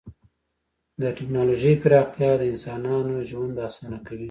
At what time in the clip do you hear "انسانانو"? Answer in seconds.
2.51-3.15